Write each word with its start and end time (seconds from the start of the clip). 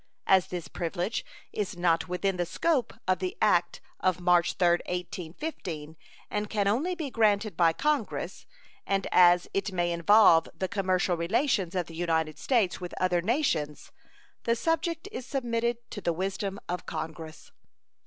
As 0.25 0.47
this 0.47 0.67
privilege 0.67 1.23
is 1.53 1.77
not 1.77 2.07
within 2.07 2.37
the 2.37 2.45
scope 2.47 2.95
of 3.07 3.19
the 3.19 3.37
act 3.39 3.81
of 3.99 4.19
March 4.19 4.57
3rd, 4.57 4.79
1815, 4.87 5.95
and 6.31 6.49
can 6.49 6.67
only 6.67 6.95
be 6.95 7.11
granted 7.11 7.55
by 7.55 7.71
Congress, 7.71 8.47
and 8.87 9.05
as 9.11 9.47
it 9.53 9.71
may 9.71 9.91
involve 9.91 10.49
the 10.57 10.67
commercial 10.67 11.15
relations 11.15 11.75
of 11.75 11.85
the 11.85 11.93
United 11.93 12.39
States 12.39 12.81
with 12.81 12.99
other 12.99 13.21
nations, 13.21 13.91
the 14.45 14.55
subject 14.55 15.07
is 15.11 15.27
submitted 15.27 15.77
to 15.91 16.01
the 16.01 16.13
wisdom 16.13 16.59
of 16.67 16.87
Congress. 16.87 17.51